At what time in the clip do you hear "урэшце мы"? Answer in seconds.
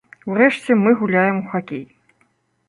0.29-0.93